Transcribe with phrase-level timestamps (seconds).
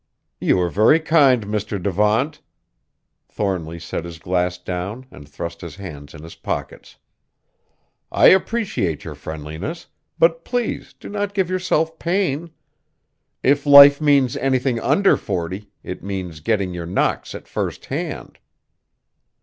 [0.39, 1.79] "You are very kind, Mr.
[1.79, 2.41] Devant."
[3.29, 6.95] Thornly set his glass down and thrust his hands in his pockets.
[8.11, 9.85] "I appreciate your friendliness,
[10.17, 12.49] but please do not give yourself pain.
[13.43, 18.39] If life means anything under forty, it means getting your knocks at first hand."